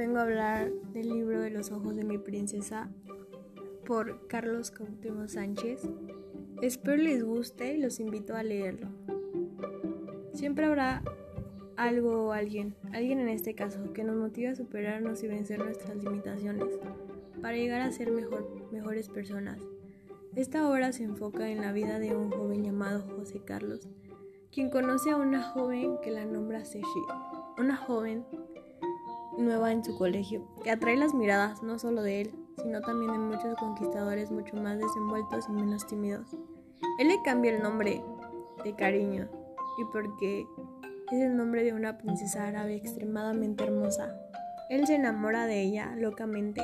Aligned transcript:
vengo 0.00 0.16
a 0.16 0.22
hablar 0.22 0.72
del 0.94 1.10
libro 1.10 1.42
de 1.42 1.50
los 1.50 1.70
ojos 1.70 1.94
de 1.94 2.04
mi 2.04 2.16
princesa 2.16 2.88
por 3.84 4.26
Carlos 4.28 4.70
Cautemo 4.70 5.28
Sánchez. 5.28 5.86
Espero 6.62 6.96
les 6.96 7.22
guste 7.22 7.74
y 7.74 7.76
los 7.76 8.00
invito 8.00 8.34
a 8.34 8.42
leerlo. 8.42 8.88
Siempre 10.32 10.64
habrá 10.64 11.02
algo 11.76 12.28
o 12.28 12.32
alguien, 12.32 12.74
alguien 12.94 13.20
en 13.20 13.28
este 13.28 13.54
caso, 13.54 13.92
que 13.92 14.02
nos 14.02 14.16
motive 14.16 14.48
a 14.48 14.54
superarnos 14.54 15.22
y 15.22 15.28
vencer 15.28 15.58
nuestras 15.58 15.94
limitaciones 16.02 16.78
para 17.42 17.58
llegar 17.58 17.82
a 17.82 17.92
ser 17.92 18.10
mejor, 18.10 18.48
mejores 18.72 19.10
personas. 19.10 19.60
Esta 20.34 20.66
obra 20.66 20.92
se 20.92 21.04
enfoca 21.04 21.50
en 21.50 21.60
la 21.60 21.72
vida 21.72 21.98
de 21.98 22.16
un 22.16 22.30
joven 22.30 22.64
llamado 22.64 23.02
José 23.02 23.42
Carlos, 23.44 23.86
quien 24.50 24.70
conoce 24.70 25.10
a 25.10 25.16
una 25.16 25.42
joven 25.42 25.98
que 26.02 26.10
la 26.10 26.24
nombra 26.24 26.64
Seshi, 26.64 27.02
una 27.58 27.76
joven 27.76 28.24
nueva 29.40 29.72
en 29.72 29.84
su 29.84 29.96
colegio, 29.96 30.46
que 30.62 30.70
atrae 30.70 30.96
las 30.96 31.14
miradas 31.14 31.62
no 31.62 31.78
solo 31.78 32.02
de 32.02 32.22
él, 32.22 32.34
sino 32.62 32.80
también 32.80 33.12
de 33.12 33.18
muchos 33.18 33.56
conquistadores 33.56 34.30
mucho 34.30 34.56
más 34.56 34.78
desenvueltos 34.78 35.46
y 35.48 35.52
menos 35.52 35.86
tímidos. 35.86 36.36
Él 36.98 37.08
le 37.08 37.22
cambia 37.22 37.52
el 37.52 37.62
nombre 37.62 38.02
de 38.64 38.74
cariño, 38.74 39.28
y 39.78 39.84
porque 39.92 40.46
es 41.10 41.20
el 41.22 41.36
nombre 41.36 41.64
de 41.64 41.72
una 41.72 41.98
princesa 41.98 42.46
árabe 42.46 42.76
extremadamente 42.76 43.64
hermosa. 43.64 44.16
Él 44.68 44.86
se 44.86 44.94
enamora 44.94 45.46
de 45.46 45.60
ella 45.62 45.94
locamente 45.96 46.62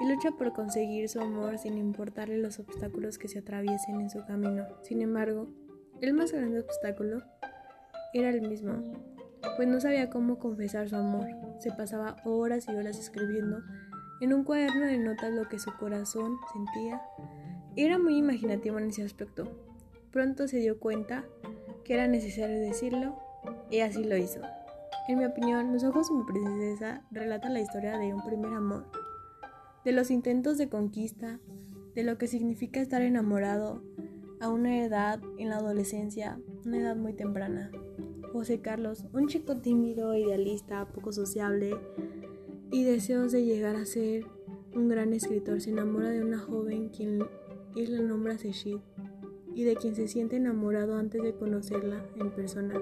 y 0.00 0.08
lucha 0.08 0.30
por 0.32 0.52
conseguir 0.52 1.08
su 1.08 1.20
amor 1.20 1.58
sin 1.58 1.76
importarle 1.78 2.38
los 2.38 2.58
obstáculos 2.58 3.18
que 3.18 3.28
se 3.28 3.40
atraviesen 3.40 4.00
en 4.00 4.10
su 4.10 4.24
camino. 4.24 4.66
Sin 4.82 5.02
embargo, 5.02 5.48
el 6.00 6.14
más 6.14 6.32
grande 6.32 6.60
obstáculo 6.60 7.22
era 8.14 8.30
el 8.30 8.40
mismo, 8.40 8.82
pues 9.56 9.68
no 9.68 9.80
sabía 9.80 10.10
cómo 10.10 10.38
confesar 10.38 10.88
su 10.88 10.96
amor. 10.96 11.26
Se 11.58 11.70
pasaba 11.72 12.16
horas 12.24 12.66
y 12.68 12.74
horas 12.74 12.98
escribiendo 12.98 13.62
en 14.20 14.34
un 14.34 14.44
cuaderno 14.44 14.86
de 14.86 14.98
notas 14.98 15.32
lo 15.32 15.48
que 15.48 15.58
su 15.58 15.72
corazón 15.76 16.36
sentía. 16.52 17.00
Era 17.76 17.98
muy 17.98 18.16
imaginativo 18.16 18.78
en 18.78 18.88
ese 18.88 19.04
aspecto. 19.04 19.50
Pronto 20.10 20.48
se 20.48 20.58
dio 20.58 20.78
cuenta 20.78 21.24
que 21.84 21.94
era 21.94 22.06
necesario 22.06 22.60
decirlo 22.60 23.16
y 23.70 23.80
así 23.80 24.04
lo 24.04 24.16
hizo. 24.16 24.40
En 25.08 25.18
mi 25.18 25.24
opinión, 25.24 25.72
Los 25.72 25.84
ojos 25.84 26.08
de 26.08 26.14
mi 26.14 26.24
princesa 26.24 27.02
relata 27.10 27.48
la 27.48 27.60
historia 27.60 27.98
de 27.98 28.14
un 28.14 28.22
primer 28.22 28.52
amor, 28.52 28.86
de 29.84 29.92
los 29.92 30.10
intentos 30.10 30.58
de 30.58 30.68
conquista, 30.68 31.40
de 31.94 32.02
lo 32.04 32.18
que 32.18 32.26
significa 32.26 32.80
estar 32.80 33.02
enamorado 33.02 33.82
a 34.40 34.48
una 34.48 34.84
edad 34.84 35.20
en 35.38 35.48
la 35.48 35.56
adolescencia, 35.56 36.38
una 36.64 36.78
edad 36.78 36.96
muy 36.96 37.12
temprana. 37.14 37.70
José 38.32 38.60
Carlos, 38.60 39.04
un 39.12 39.26
chico 39.26 39.56
tímido, 39.56 40.14
idealista, 40.14 40.86
poco 40.88 41.12
sociable 41.12 41.76
y 42.70 42.84
deseos 42.84 43.32
de 43.32 43.44
llegar 43.44 43.76
a 43.76 43.84
ser 43.84 44.24
un 44.74 44.88
gran 44.88 45.12
escritor, 45.12 45.60
se 45.60 45.70
enamora 45.70 46.10
de 46.10 46.22
una 46.22 46.38
joven 46.38 46.90
quien 46.90 47.24
él 47.76 47.96
la 47.96 48.02
nombra 48.02 48.38
Seshid 48.38 48.78
y 49.54 49.64
de 49.64 49.76
quien 49.76 49.94
se 49.94 50.06
siente 50.06 50.36
enamorado 50.36 50.96
antes 50.96 51.22
de 51.22 51.34
conocerla 51.34 52.04
en 52.16 52.30
persona. 52.30 52.74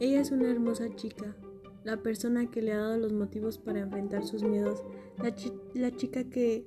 Ella 0.00 0.20
es 0.20 0.32
una 0.32 0.50
hermosa 0.50 0.94
chica, 0.96 1.36
la 1.84 1.98
persona 1.98 2.50
que 2.50 2.62
le 2.62 2.72
ha 2.72 2.78
dado 2.78 2.98
los 2.98 3.12
motivos 3.12 3.58
para 3.58 3.80
enfrentar 3.80 4.24
sus 4.24 4.42
miedos, 4.42 4.82
la, 5.18 5.90
chica 5.96 6.24
que 6.24 6.66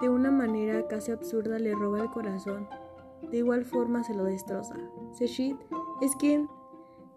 de 0.00 0.08
una 0.08 0.30
manera 0.30 0.86
casi 0.88 1.12
absurda 1.12 1.58
le 1.58 1.74
roba 1.74 2.02
el 2.02 2.10
corazón, 2.10 2.68
de 3.30 3.38
igual 3.38 3.64
forma 3.64 4.02
se 4.04 4.14
lo 4.14 4.24
destroza. 4.24 4.76
Seshid 5.14 5.54
es 6.00 6.14
quien 6.16 6.48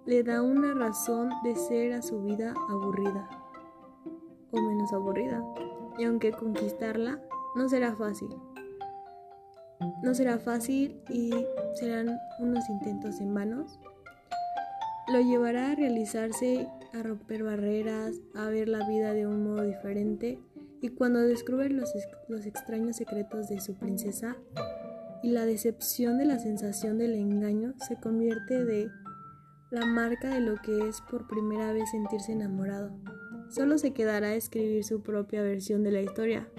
le 0.10 0.24
da 0.24 0.42
una 0.42 0.74
razón 0.74 1.30
de 1.44 1.56
ser 1.56 1.94
a 1.94 2.02
su 2.02 2.24
vida 2.24 2.56
aburrida 2.68 3.30
o 4.50 4.60
menos 4.60 4.92
aburrida. 4.92 5.44
Y 6.00 6.06
aunque 6.06 6.32
conquistarla 6.32 7.22
no 7.56 7.70
será 7.70 7.96
fácil. 7.96 8.30
No 10.02 10.16
será 10.16 10.40
fácil 10.40 11.00
y 11.10 11.30
serán 11.76 12.20
unos 12.40 12.68
intentos 12.70 13.22
en 13.22 13.36
vanos. 13.36 13.80
Lo 15.14 15.20
llevará 15.20 15.74
a 15.74 15.76
realizarse, 15.76 16.68
a 16.92 17.04
romper 17.04 17.44
barreras, 17.44 18.16
a 18.34 18.50
ver 18.50 18.68
la 18.68 18.88
vida 18.88 19.14
de 19.14 19.28
un 19.28 19.44
modo 19.44 19.62
diferente 19.62 20.40
y 20.82 20.90
cuando 20.90 21.20
descubre 21.20 21.70
los, 21.70 21.94
los 22.28 22.48
extraños 22.48 22.96
secretos 22.96 23.48
de 23.48 23.62
su 23.62 23.76
princesa 23.76 24.38
y 25.22 25.30
la 25.30 25.46
decepción 25.46 26.18
de 26.18 26.26
la 26.26 26.40
sensación 26.40 26.98
del 26.98 27.14
engaño 27.14 27.76
se 27.88 27.96
convierte 27.96 28.66
de 28.66 28.90
la 29.72 29.86
marca 29.86 30.34
de 30.34 30.40
lo 30.40 30.56
que 30.58 30.88
es 30.88 31.02
por 31.02 31.28
primera 31.28 31.72
vez 31.72 31.92
sentirse 31.92 32.32
enamorado. 32.32 32.92
Solo 33.50 33.78
se 33.78 33.94
quedará 33.94 34.30
a 34.30 34.36
escribir 34.36 34.84
su 34.84 35.02
propia 35.02 35.44
versión 35.44 35.84
de 35.84 35.92
la 35.92 36.02
historia. 36.02 36.50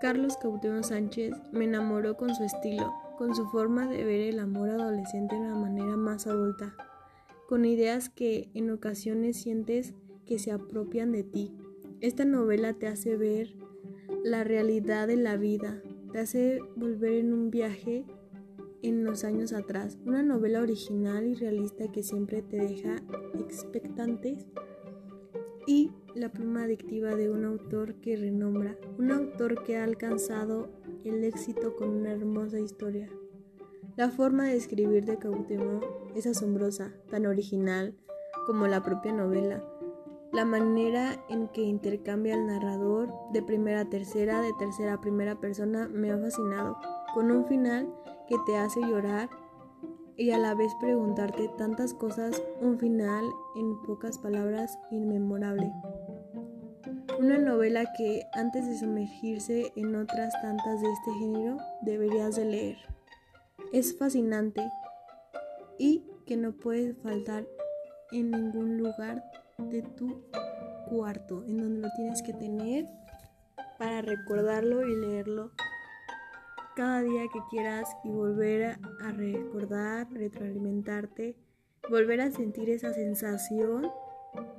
Carlos 0.00 0.36
Cautemo 0.36 0.82
Sánchez 0.82 1.34
me 1.52 1.64
enamoró 1.64 2.16
con 2.16 2.34
su 2.34 2.44
estilo, 2.44 2.92
con 3.18 3.34
su 3.34 3.46
forma 3.48 3.86
de 3.86 4.04
ver 4.04 4.20
el 4.20 4.38
amor 4.38 4.70
adolescente 4.70 5.34
de 5.34 5.42
una 5.42 5.54
manera 5.54 5.96
más 5.96 6.26
adulta, 6.26 6.74
con 7.46 7.64
ideas 7.64 8.08
que 8.08 8.50
en 8.54 8.70
ocasiones 8.70 9.36
sientes 9.36 9.94
que 10.26 10.38
se 10.38 10.50
apropian 10.50 11.12
de 11.12 11.24
ti. 11.24 11.54
Esta 12.00 12.24
novela 12.24 12.72
te 12.72 12.88
hace 12.88 13.16
ver 13.16 13.54
la 14.24 14.44
realidad 14.44 15.06
de 15.06 15.16
la 15.16 15.36
vida, 15.36 15.82
te 16.10 16.18
hace 16.20 16.58
volver 16.74 17.12
en 17.12 17.32
un 17.32 17.50
viaje 17.50 18.06
en 18.82 19.04
los 19.04 19.24
años 19.24 19.52
atrás, 19.52 19.98
una 20.04 20.22
novela 20.22 20.60
original 20.60 21.26
y 21.26 21.34
realista 21.34 21.90
que 21.90 22.02
siempre 22.02 22.42
te 22.42 22.56
deja 22.56 22.96
expectantes 23.38 24.46
y 25.66 25.92
la 26.14 26.30
pluma 26.30 26.64
adictiva 26.64 27.14
de 27.14 27.30
un 27.30 27.44
autor 27.44 27.94
que 27.94 28.16
renombra, 28.16 28.76
un 28.98 29.12
autor 29.12 29.62
que 29.62 29.76
ha 29.76 29.84
alcanzado 29.84 30.70
el 31.04 31.24
éxito 31.24 31.76
con 31.76 31.90
una 31.90 32.12
hermosa 32.12 32.58
historia. 32.58 33.08
La 33.96 34.10
forma 34.10 34.46
de 34.46 34.56
escribir 34.56 35.04
de 35.04 35.18
Cuauhtémoc 35.18 35.84
es 36.16 36.26
asombrosa, 36.26 36.92
tan 37.10 37.26
original 37.26 37.94
como 38.46 38.66
la 38.66 38.82
propia 38.82 39.12
novela. 39.12 39.64
La 40.32 40.44
manera 40.46 41.22
en 41.28 41.48
que 41.48 41.60
intercambia 41.60 42.34
el 42.34 42.46
narrador 42.46 43.12
de 43.32 43.42
primera 43.42 43.80
a 43.80 43.90
tercera, 43.90 44.40
de 44.40 44.52
tercera 44.58 44.94
a 44.94 45.00
primera 45.00 45.38
persona 45.40 45.88
me 45.88 46.10
ha 46.10 46.18
fascinado, 46.18 46.78
con 47.14 47.30
un 47.30 47.44
final 47.44 47.92
que 48.28 48.36
te 48.46 48.56
hace 48.56 48.80
llorar 48.80 49.28
y 50.16 50.30
a 50.30 50.38
la 50.38 50.54
vez 50.54 50.72
preguntarte 50.80 51.48
tantas 51.58 51.94
cosas, 51.94 52.42
un 52.60 52.78
final 52.78 53.24
en 53.56 53.82
pocas 53.82 54.18
palabras 54.18 54.78
inmemorable. 54.90 55.72
Una 57.18 57.38
novela 57.38 57.92
que 57.96 58.22
antes 58.32 58.66
de 58.66 58.78
sumergirse 58.78 59.72
en 59.76 59.94
otras 59.94 60.32
tantas 60.42 60.80
de 60.80 60.92
este 60.92 61.12
género 61.14 61.56
deberías 61.82 62.36
de 62.36 62.44
leer. 62.44 62.76
Es 63.72 63.96
fascinante 63.96 64.70
y 65.78 66.04
que 66.26 66.36
no 66.36 66.52
puede 66.52 66.94
faltar 66.94 67.46
en 68.12 68.30
ningún 68.30 68.78
lugar 68.78 69.24
de 69.58 69.82
tu 69.82 70.22
cuarto, 70.88 71.44
en 71.44 71.58
donde 71.58 71.80
lo 71.80 71.88
tienes 71.96 72.22
que 72.22 72.32
tener 72.32 72.86
para 73.78 74.02
recordarlo 74.02 74.86
y 74.86 74.94
leerlo 74.94 75.52
cada 76.74 77.02
día 77.02 77.22
que 77.32 77.40
quieras 77.50 77.88
y 78.04 78.10
volver 78.10 78.78
a 79.00 79.12
recordar, 79.12 80.10
retroalimentarte, 80.12 81.36
volver 81.90 82.20
a 82.20 82.30
sentir 82.30 82.70
esa 82.70 82.92
sensación 82.92 83.90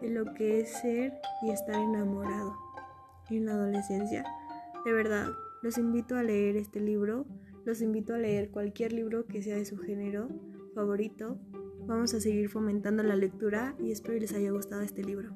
de 0.01 0.09
lo 0.09 0.33
que 0.33 0.61
es 0.61 0.69
ser 0.69 1.13
y 1.41 1.51
estar 1.51 1.75
enamorado 1.75 2.55
en 3.29 3.45
la 3.45 3.53
adolescencia. 3.53 4.23
De 4.85 4.91
verdad, 4.91 5.27
los 5.61 5.77
invito 5.77 6.15
a 6.15 6.23
leer 6.23 6.57
este 6.57 6.79
libro, 6.79 7.25
los 7.65 7.81
invito 7.81 8.13
a 8.13 8.17
leer 8.17 8.51
cualquier 8.51 8.93
libro 8.93 9.25
que 9.25 9.41
sea 9.41 9.55
de 9.55 9.65
su 9.65 9.77
género 9.77 10.27
favorito. 10.75 11.37
Vamos 11.85 12.13
a 12.13 12.19
seguir 12.19 12.49
fomentando 12.49 13.03
la 13.03 13.15
lectura 13.15 13.75
y 13.79 13.91
espero 13.91 14.19
les 14.19 14.33
haya 14.33 14.51
gustado 14.51 14.81
este 14.81 15.03
libro. 15.03 15.33